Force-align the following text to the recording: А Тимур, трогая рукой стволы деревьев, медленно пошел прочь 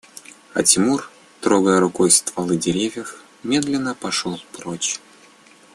А 0.55 0.63
Тимур, 0.63 1.11
трогая 1.41 1.79
рукой 1.79 2.09
стволы 2.09 2.57
деревьев, 2.57 3.23
медленно 3.43 3.93
пошел 3.93 4.39
прочь 4.57 4.99